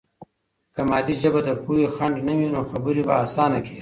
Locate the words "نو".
2.55-2.59